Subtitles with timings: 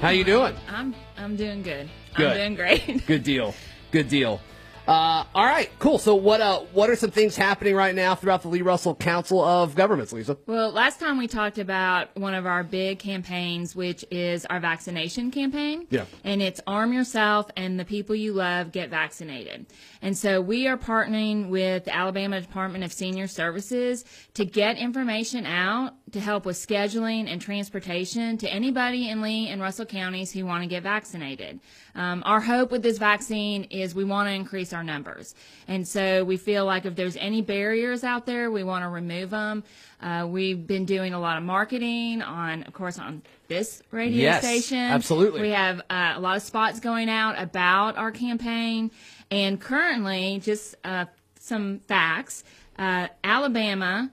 [0.00, 0.54] How you doing?
[0.68, 1.88] I'm I'm doing good.
[2.14, 2.26] Good.
[2.26, 3.06] I'm doing great.
[3.06, 3.54] Good deal.
[3.92, 4.40] Good deal.
[4.86, 5.98] Uh, all right, cool.
[5.98, 9.42] So, what uh, what are some things happening right now throughout the Lee Russell Council
[9.42, 10.36] of Governments, Lisa?
[10.46, 15.32] Well, last time we talked about one of our big campaigns, which is our vaccination
[15.32, 15.88] campaign.
[15.90, 16.04] Yeah.
[16.22, 19.66] And it's arm yourself and the people you love get vaccinated.
[20.02, 24.04] And so we are partnering with the Alabama Department of Senior Services
[24.34, 29.60] to get information out to help with scheduling and transportation to anybody in Lee and
[29.60, 31.58] Russell counties who want to get vaccinated.
[31.96, 35.34] Um, our hope with this vaccine is we want to increase our numbers.
[35.66, 39.30] And so we feel like if there's any barriers out there, we want to remove
[39.30, 39.64] them.
[40.00, 44.44] Uh, we've been doing a lot of marketing on, of course, on this radio Yes,
[44.44, 44.78] station.
[44.78, 45.40] absolutely.
[45.40, 48.92] We have uh, a lot of spots going out about our campaign.
[49.30, 51.06] And currently, just uh,
[51.40, 52.44] some facts
[52.78, 54.10] uh, Alabama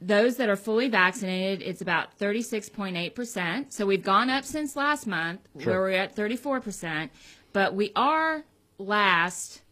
[0.00, 3.72] those that are fully vaccinated, it's about 36.8%.
[3.72, 5.72] So we've gone up since last month, Sure.
[5.72, 7.10] where we're at 34%.
[7.52, 8.44] But we are
[8.78, 9.62] last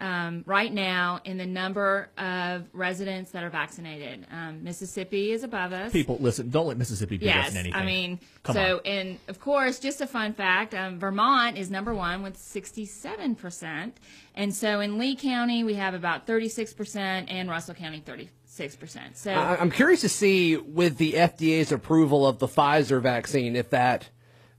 [0.00, 4.26] um, right now in the number of residents that are vaccinated.
[4.32, 5.92] Um, Mississippi is above us.
[5.92, 7.80] People, listen, don't let Mississippi beat us Yes, in anything.
[7.80, 8.80] I mean, Come so on.
[8.84, 13.98] and of course, just a fun fact: um, Vermont is number one with sixty-seven percent,
[14.34, 18.00] and so in Lee County we have about thirty-six percent, and Russell County
[18.52, 19.16] thirty-six percent.
[19.16, 23.70] So I- I'm curious to see with the FDA's approval of the Pfizer vaccine if
[23.70, 24.08] that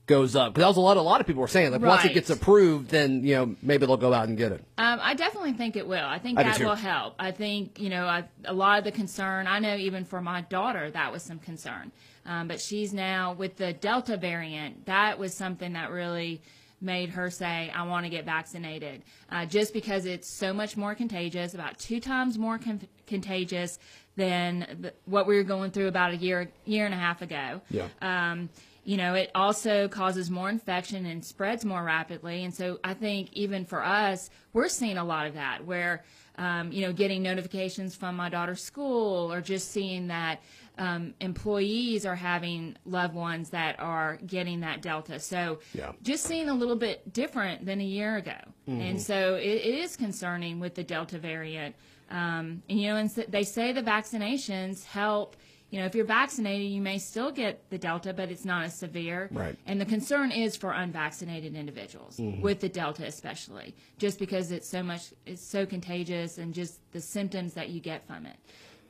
[0.06, 0.96] goes up because that was a lot.
[0.96, 3.86] A lot of people were saying like once it gets approved, then you know maybe
[3.86, 4.64] they'll go out and get it.
[4.76, 6.04] Um, I definitely think it will.
[6.04, 7.14] I think I that will help.
[7.18, 9.46] I think you know I, a lot of the concern.
[9.46, 11.92] I know even for my daughter that was some concern,
[12.26, 14.86] um, but she's now with the Delta variant.
[14.86, 16.42] That was something that really
[16.84, 20.94] made her say, "I want to get vaccinated," uh, just because it's so much more
[20.94, 23.78] contagious, about two times more con- contagious
[24.16, 27.60] than the, what we were going through about a year year and a half ago.
[27.70, 27.88] Yeah.
[28.00, 28.50] Um,
[28.84, 32.44] you know, it also causes more infection and spreads more rapidly.
[32.44, 36.04] And so I think even for us, we're seeing a lot of that where,
[36.36, 40.40] um, you know, getting notifications from my daughter's school or just seeing that
[40.78, 45.20] um, employees are having loved ones that are getting that Delta.
[45.20, 45.92] So Yeah.
[46.02, 48.36] just seeing a little bit different than a year ago.
[48.66, 51.76] And so it, it is concerning with the Delta variant.
[52.10, 55.36] Um, and, you know, and s- they say the vaccinations help.
[55.74, 58.76] You know, if you're vaccinated, you may still get the Delta, but it's not as
[58.76, 59.28] severe.
[59.32, 59.56] Right.
[59.66, 64.84] And the concern is for unvaccinated individuals, with the Delta especially, just because it's so
[64.84, 68.36] much, it's so contagious and just the symptoms that you get from it.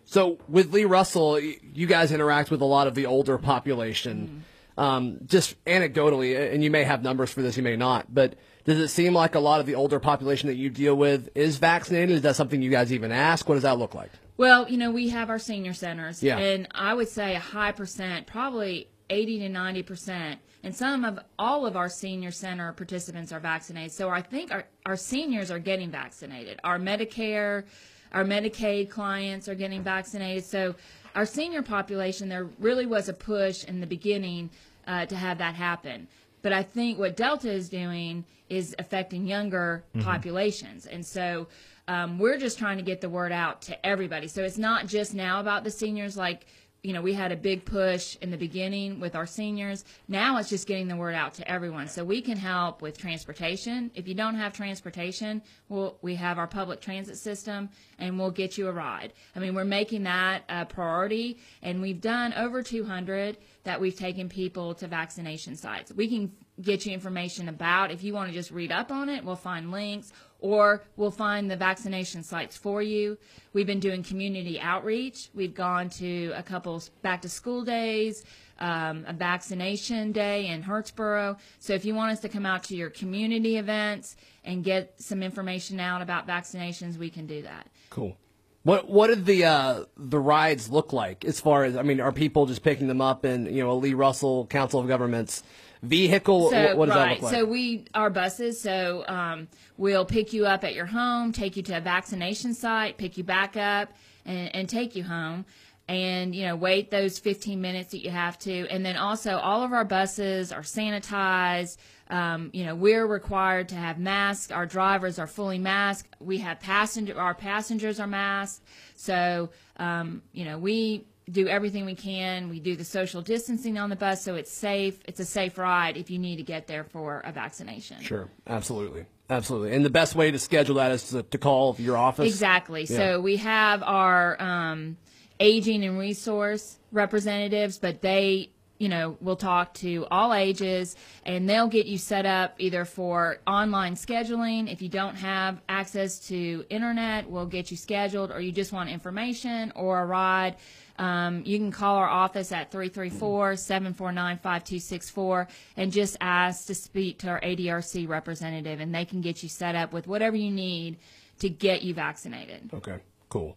[0.05, 4.45] So with Lee Russell, you guys interact with a lot of the older population.
[4.77, 8.35] Um, just anecdotally, and you may have numbers for this, you may not, but
[8.67, 11.57] does it seem like a lot of the older population that you deal with is
[11.57, 12.17] vaccinated?
[12.17, 13.49] Is that something you guys even ask?
[13.49, 14.11] What does that look like?
[14.37, 16.39] Well, you know, we have our senior centers, Yeah.
[16.39, 21.19] and I would say a high percent, probably 80 to 90 percent, and some of
[21.39, 23.93] all of our senior center participants are vaccinated.
[23.93, 26.59] So I think our, our seniors are getting vaccinated.
[26.65, 27.65] Our Medicare,
[28.13, 30.45] our Medicaid clients are getting vaccinated.
[30.45, 30.75] So
[31.15, 34.51] our senior population, there really was a push in the beginning
[34.87, 36.09] uh, to have that happen.
[36.45, 40.85] But I think what Delta is doing is affecting younger populations.
[40.85, 41.49] And so
[41.89, 44.29] um, we're just trying to get the word out to everybody.
[44.29, 46.45] So it's not just now about the seniors, like,
[46.83, 49.87] you know, we had a big push in the beginning with our seniors.
[50.07, 51.89] Now it's just getting the word out to everyone.
[51.89, 53.91] So we can help with transportation.
[53.95, 55.41] If you don't have transportation,
[55.71, 59.15] we'll, we have our public transit system and we'll get you a ride.
[59.35, 64.29] I mean, we're making that a priority and we've done over 200 that we've taken
[64.29, 65.93] people to vaccination sites.
[65.93, 69.25] We can get you information about if you want to just read up on it,
[69.25, 73.17] we'll find links or we'll find the vaccination sites for you.
[73.55, 75.31] We've been doing community outreach.
[75.35, 78.25] We've gone to a couple back to school days,
[78.59, 81.39] um, a vaccination day in Hurtsboro.
[81.59, 85.23] So if you want us to come out to your community events and get some
[85.23, 87.69] information out about vaccinations, we can do that.
[87.89, 88.17] Cool.
[88.65, 92.13] What what did the uh, the rides look like as far as I mean, are
[92.13, 95.43] people just picking them up in you know a Lee Russell Council of Governments
[95.83, 96.49] vehicle?
[96.49, 97.05] So, what, does right.
[97.05, 97.35] that look like?
[97.35, 98.59] So we our buses.
[98.59, 102.97] So um, we'll pick you up at your home, take you to a vaccination site,
[102.97, 103.93] pick you back up,
[104.25, 105.45] and, and take you home.
[105.87, 109.63] And you know, wait those 15 minutes that you have to, and then also all
[109.63, 111.77] of our buses are sanitized.
[112.15, 114.53] Um, you know, we're required to have masks.
[114.53, 116.15] Our drivers are fully masked.
[116.21, 117.19] We have passenger.
[117.19, 118.63] Our passengers are masked.
[118.95, 122.49] So um, you know, we do everything we can.
[122.49, 125.01] We do the social distancing on the bus so it's safe.
[125.07, 128.01] It's a safe ride if you need to get there for a vaccination.
[128.03, 129.75] Sure, absolutely, absolutely.
[129.75, 132.27] And the best way to schedule that is to, to call your office.
[132.29, 132.83] Exactly.
[132.83, 132.97] Yeah.
[132.97, 134.97] So we have our um,
[135.41, 141.69] aging and resource representatives, but they you know, we'll talk to all ages and they'll
[141.69, 144.69] get you set up either for online scheduling.
[144.73, 148.91] If you don't have access to internet, we'll get you scheduled or you just want
[148.91, 150.57] information or a ride.
[150.99, 157.41] Um, you can call our office at 334-749-5264 and just ask to speak to our
[157.41, 160.99] ADRC representative and they can get you set up with whatever you need
[161.41, 162.71] to get you vaccinated.
[162.73, 162.99] Okay,
[163.29, 163.57] cool.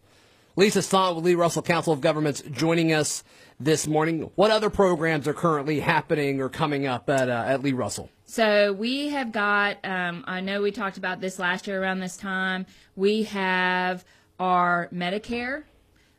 [0.58, 3.22] Lisa Sant with Lee Russell Council of Governments joining us
[3.60, 4.28] this morning.
[4.34, 8.10] What other programs are currently happening or coming up at, uh, at Lee Russell?
[8.24, 12.16] So we have got, um, I know we talked about this last year around this
[12.16, 12.66] time.
[12.96, 14.04] We have
[14.40, 15.62] our Medicare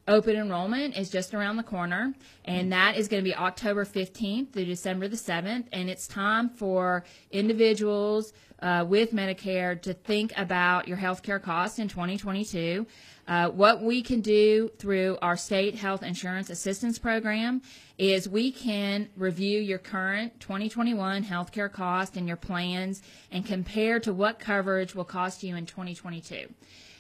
[0.10, 2.14] open enrollment is just around the corner,
[2.44, 5.66] and that is going to be October 15th through December the 7th.
[5.72, 11.80] And it's time for individuals uh, with Medicare to think about your health care costs
[11.80, 12.86] in 2022.
[13.30, 17.62] Uh, what we can do through our state health insurance assistance program
[18.00, 24.12] is we can review your current 2021 healthcare cost and your plans and compare to
[24.12, 26.52] what coverage will cost you in 2022.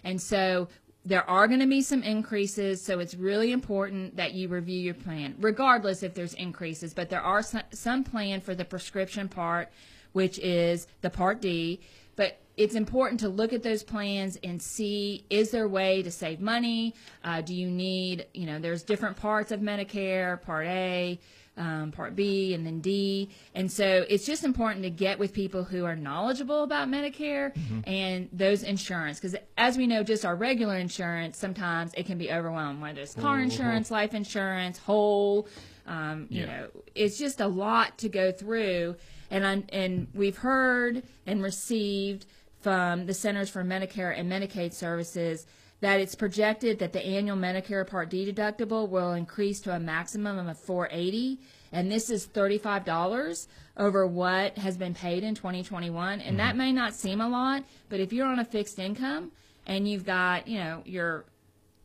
[0.03, 0.67] And so
[1.03, 4.93] there are going to be some increases, so it's really important that you review your
[4.93, 6.93] plan, regardless if there's increases.
[6.93, 9.69] But there are some, some plan for the prescription part,
[10.11, 11.79] which is the Part D.
[12.19, 16.11] But it's important to look at those plans and see is there a way to
[16.11, 16.93] save money?
[17.23, 21.17] Uh, do you need, you know, there's different parts of Medicare, Part A,
[21.55, 23.29] um, Part B, and then D.
[23.55, 27.89] And so it's just important to get with people who are knowledgeable about Medicare mm-hmm.
[27.89, 29.17] and those insurance.
[29.17, 33.15] Because as we know, just our regular insurance, sometimes it can be overwhelmed, whether it's
[33.15, 33.43] car mm-hmm.
[33.43, 35.47] insurance, life insurance, whole.
[35.87, 36.47] Um, you yeah.
[36.47, 38.97] know, it's just a lot to go through.
[39.31, 42.25] And, I, and we've heard and received
[42.61, 45.45] from the Centers for Medicare and Medicaid Services
[45.81, 50.47] that it's projected that the annual Medicare Part D deductible will increase to a maximum
[50.47, 51.39] of 480
[51.71, 53.47] and this is $35
[53.77, 56.37] over what has been paid in 2021 and mm-hmm.
[56.37, 59.31] that may not seem a lot but if you're on a fixed income
[59.67, 61.25] and you've got you know your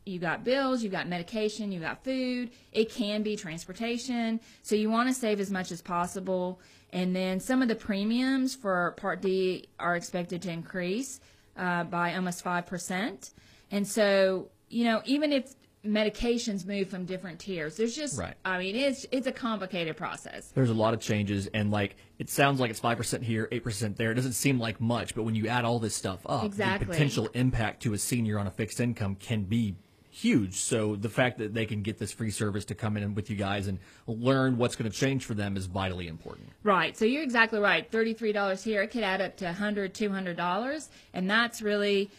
[0.06, 2.50] you got bills, you got medication, you got food.
[2.72, 4.40] It can be transportation.
[4.62, 6.60] So you want to save as much as possible.
[6.92, 11.20] And then some of the premiums for Part D are expected to increase
[11.56, 13.32] uh, by almost 5%.
[13.70, 15.54] And so, you know, even if
[15.84, 17.76] medications move from different tiers.
[17.76, 18.34] There's just, right.
[18.44, 20.48] I mean, it's it's a complicated process.
[20.54, 23.62] There's a lot of changes, and like it sounds like it's five percent here, eight
[23.62, 24.10] percent there.
[24.10, 26.86] It doesn't seem like much, but when you add all this stuff up, exactly.
[26.86, 29.76] the potential impact to a senior on a fixed income can be
[30.14, 30.54] huge.
[30.54, 33.36] So the fact that they can get this free service to come in with you
[33.36, 36.50] guys and learn what's going to change for them is vitally important.
[36.62, 36.96] Right.
[36.96, 37.90] So you're exactly right.
[37.90, 40.88] $33 here, it could add up to $100, $200.
[41.14, 42.12] And that's really,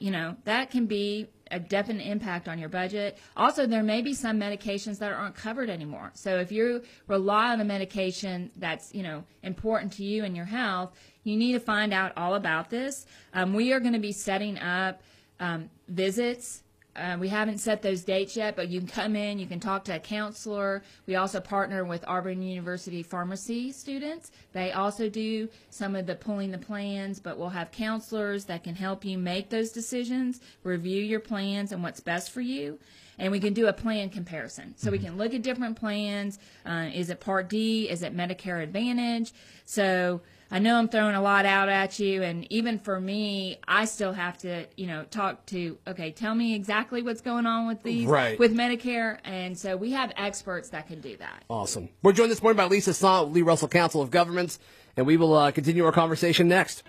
[0.00, 3.18] you know, that can be a definite impact on your budget.
[3.36, 6.12] Also, there may be some medications that aren't covered anymore.
[6.14, 10.44] So if you rely on a medication that's, you know, important to you and your
[10.44, 13.06] health, you need to find out all about this.
[13.34, 15.02] Um, we are going to be setting up
[15.40, 16.62] um, visits
[16.96, 19.84] uh, we haven't set those dates yet, but you can come in, you can talk
[19.84, 20.82] to a counselor.
[21.06, 24.32] We also partner with Auburn University pharmacy students.
[24.52, 28.74] They also do some of the pulling the plans, but we'll have counselors that can
[28.74, 32.78] help you make those decisions, review your plans and what's best for you.
[33.18, 34.74] And we can do a plan comparison.
[34.76, 34.92] So mm-hmm.
[34.92, 36.38] we can look at different plans.
[36.66, 37.88] Uh, is it Part D?
[37.88, 39.32] Is it Medicare Advantage?
[39.64, 40.22] So
[40.52, 44.12] I know I'm throwing a lot out at you, and even for me, I still
[44.12, 45.78] have to, you know, talk to.
[45.86, 48.36] Okay, tell me exactly what's going on with these, right.
[48.36, 51.44] with Medicare, and so we have experts that can do that.
[51.48, 51.88] Awesome.
[52.02, 54.58] We're joined this morning by Lisa Sant, Lee Russell Council of Governments,
[54.96, 56.82] and we will uh, continue our conversation next.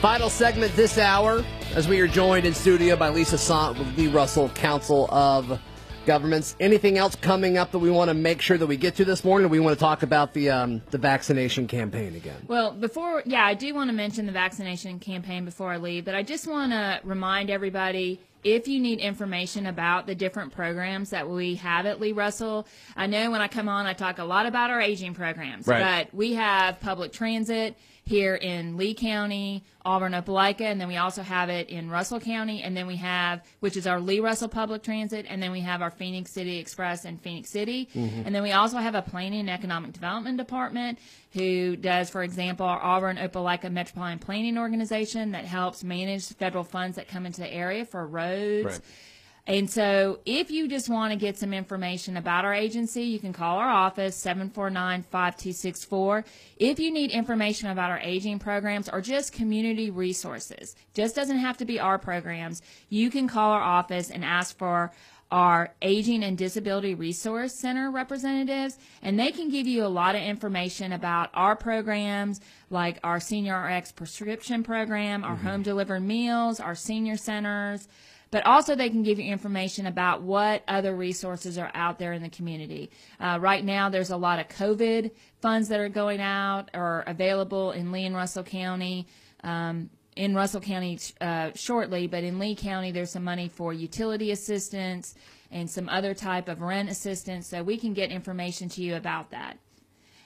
[0.00, 4.06] Final segment this hour, as we are joined in studio by Lisa Sant with Lee
[4.06, 5.60] Russell Council of
[6.08, 6.56] governments.
[6.58, 9.22] Anything else coming up that we want to make sure that we get to this
[9.22, 9.46] morning?
[9.46, 12.46] Or we want to talk about the um, the vaccination campaign again?
[12.48, 16.14] Well, before, yeah, I do want to mention the vaccination campaign before I leave, but
[16.14, 21.28] I just want to remind everybody if you need information about the different programs that
[21.28, 24.46] we have at Lee Russell, I know when I come on, I talk a lot
[24.46, 26.06] about our aging programs, right.
[26.06, 27.76] but we have public transit
[28.08, 32.62] here in Lee County, Auburn, Opelika, and then we also have it in Russell County,
[32.62, 35.82] and then we have, which is our Lee Russell Public Transit, and then we have
[35.82, 38.22] our Phenix City Express in Phenix City, mm-hmm.
[38.24, 40.98] and then we also have a Planning and Economic Development Department
[41.32, 46.96] who does, for example, our Auburn Opelika Metropolitan Planning Organization that helps manage federal funds
[46.96, 48.64] that come into the area for roads.
[48.64, 48.80] Right
[49.48, 53.32] and so if you just want to get some information about our agency, you can
[53.32, 56.26] call our office, 749-5264.
[56.58, 61.56] If you need information about our aging programs or just community resources, just doesn't have
[61.56, 64.92] to be our programs, you can call our office and ask for
[65.30, 70.22] our Aging and Disability Resource Center representatives, and they can give you a lot of
[70.22, 72.40] information about our programs,
[72.70, 75.46] like our Senior RX prescription program, our mm-hmm.
[75.46, 77.88] home delivered meals, our senior centers.
[78.30, 82.22] But also, they can give you information about what other resources are out there in
[82.22, 82.90] the community.
[83.18, 87.72] Uh, right now, there's a lot of COVID funds that are going out or available
[87.72, 89.06] in Lee and Russell County.
[89.42, 94.32] Um, in Russell County uh, shortly, but in Lee County, there's some money for utility
[94.32, 95.14] assistance
[95.52, 99.30] and some other type of rent assistance, so we can get information to you about
[99.30, 99.58] that.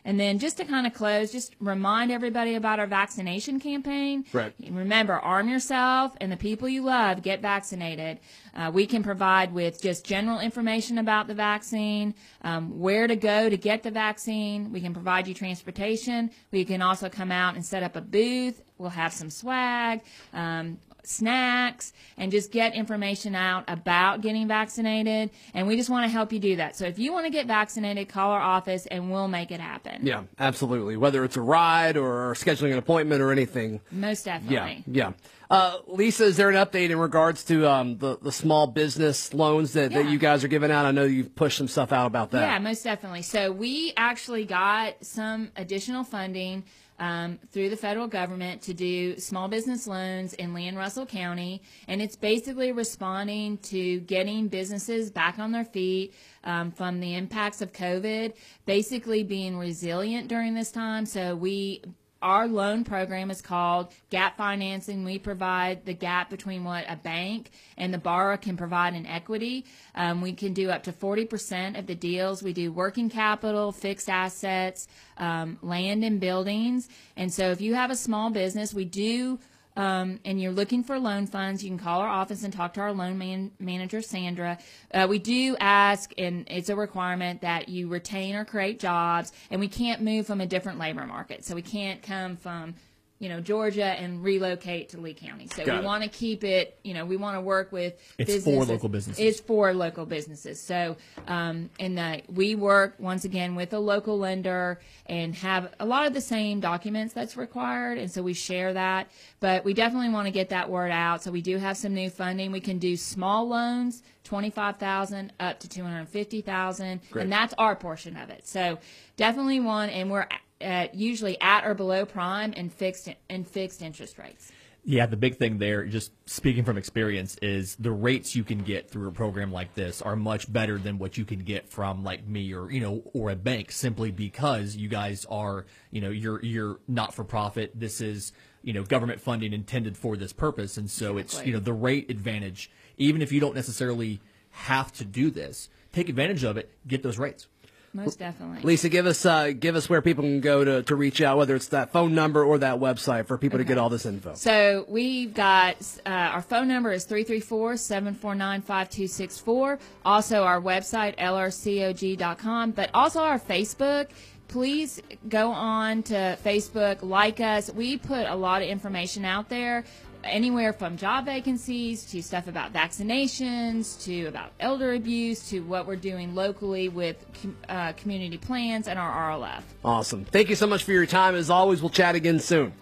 [0.05, 4.25] And then just to kind of close, just remind everybody about our vaccination campaign.
[4.33, 4.53] Right.
[4.69, 8.19] Remember, arm yourself and the people you love, get vaccinated.
[8.55, 13.49] Uh, we can provide with just general information about the vaccine, um, where to go
[13.49, 14.73] to get the vaccine.
[14.73, 16.31] We can provide you transportation.
[16.51, 18.61] We can also come out and set up a booth.
[18.79, 20.01] We'll have some swag.
[20.33, 26.09] Um, snacks and just get information out about getting vaccinated and we just want to
[26.09, 29.11] help you do that so if you want to get vaccinated call our office and
[29.11, 30.97] we'll make it happen Yeah, absolutely.
[30.97, 33.81] Whether it's a ride or scheduling an appointment or anything.
[33.91, 35.13] most definitely yeah.
[35.51, 39.75] Uh, Lisa, is there an update in regards to um, the the small business loans
[39.75, 40.87] that, that you guys are giving out?
[40.87, 42.41] I know you've pushed some stuff out about that.
[42.41, 43.21] Yeah, most definitely.
[43.21, 46.65] So we actually got some additional funding
[47.03, 51.61] um, through the federal government to do small business loans in Lee and Russell County,
[51.89, 57.61] and it's basically responding to getting businesses back on their feet um, from the impacts
[57.61, 58.35] of COVID,
[58.67, 61.05] basically being resilient during this time.
[61.05, 61.83] So we
[62.23, 65.05] our loan program is called gap financing.
[65.05, 69.67] We provide the gap between what a bank and the borrower can provide in equity.
[69.95, 72.43] Um, we can do up to 40% of the deals.
[72.43, 74.87] We do working capital, fixed assets,
[75.19, 76.89] um, land and buildings.
[77.17, 79.39] And so if you have a small business, we do
[79.77, 82.81] um, and you're looking for loan funds, you can call our office and talk to
[82.81, 84.59] our loan man- manager, Sandra.
[84.93, 89.61] Uh, we do ask, and it's a requirement that you retain or create jobs, and
[89.61, 91.45] we can't move from a different labor market.
[91.45, 92.75] So we can't come from,
[93.23, 95.47] you know, Georgia and relocate to Lee County.
[95.55, 98.43] So Got we want to keep it, you know, we want to work with It's
[98.45, 99.25] for local businesses.
[99.25, 100.61] It's for local businesses.
[100.61, 100.97] So,
[101.29, 106.05] um, and the, we work once again with a local lender and have a lot
[106.09, 109.09] of the same documents that's required, and so we share that.
[109.39, 111.23] But we definitely want to get that word out.
[111.23, 112.51] So we do have some new funding.
[112.51, 117.23] We can do small loans, twenty five thousand up to two hundred fifty thousand, Great.
[117.23, 118.49] and that's our portion of it.
[118.49, 118.81] So
[119.17, 120.27] definitely one, and we're
[120.63, 124.53] at, usually at or below prime and fixed and fixed interest rates.
[124.85, 128.91] Yeah, the big thing there, just speaking from experience, is the rates you can get
[128.91, 132.27] through a program like this are much better than what you can get from like
[132.27, 136.43] me or you know or a bank simply because you guys are you know you're
[136.45, 137.71] you're not for profit.
[137.79, 141.61] This is you know government funding intended for this purpose, and so it's you know
[141.61, 142.69] the rate advantage.
[142.97, 146.73] Even if you don't necessarily have to do this, take advantage of it.
[146.89, 147.47] Get those rates.
[147.95, 148.63] Most definitely.
[148.63, 151.55] Lisa, give us uh, give us where people can go to, to reach out, whether
[151.55, 154.33] it's that phone number or that website for people to get all this info.
[154.35, 159.79] So we've got uh, our phone number is 334-749-5264.
[160.07, 164.09] Also our website lrcog.com, but also our Facebook.
[164.49, 167.71] Please go on to Facebook, like us.
[167.73, 169.85] We put a lot of information out there.
[170.25, 175.97] Anywhere from job vacancies to stuff about vaccinations to about elder abuse to what we're
[175.97, 179.63] doing locally with com- uh, community plans and our RLF.
[179.85, 180.25] Awesome.
[180.25, 181.35] Thank you so much for your time.
[181.35, 182.73] As always, we'll chat again soon.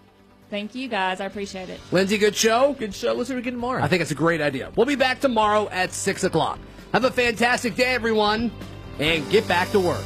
[0.51, 1.21] Thank you guys.
[1.21, 1.81] I appreciate it.
[1.93, 2.75] Lindsay, good show.
[2.75, 3.13] Good show.
[3.15, 3.83] Let's do it again tomorrow.
[3.83, 4.73] I think it's a great idea.
[4.77, 6.59] We'll be back tomorrow at 6 o'clock.
[6.93, 8.51] Have a fantastic day, everyone,
[8.99, 10.05] and get back to work.